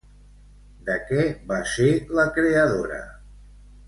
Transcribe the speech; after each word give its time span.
De 0.87 0.95
què 1.09 1.25
va 1.51 1.59
ser 1.73 1.89
la 2.21 2.25
creadora? 2.39 2.99